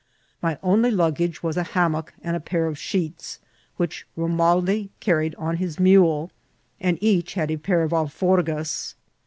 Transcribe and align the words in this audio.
My 0.41 0.57
only 0.63 0.89
luggage 0.89 1.43
was 1.43 1.57
a 1.57 1.63
hammock 1.77 2.11
and 2.23 2.43
pair 2.43 2.65
of 2.65 2.75
sheets, 2.79 3.37
which 3.77 4.07
Bomaldi 4.17 4.89
carried 4.99 5.35
on 5.35 5.57
his 5.57 5.79
mule, 5.79 6.31
and 6.79 6.97
each 7.01 7.35
had 7.35 7.51
a 7.51 7.57
pair 7.57 7.83
of 7.83 7.91
alforgas. 7.93 8.95